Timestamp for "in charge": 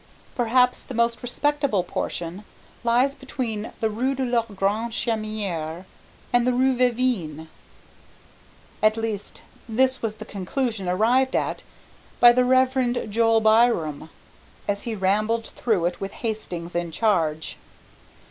16.75-17.57